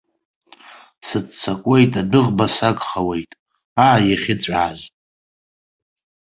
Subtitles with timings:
[1.07, 3.31] Сыццакуеит, адәыӷба сагхауеит,
[3.85, 4.81] аа иахьыҵәааз.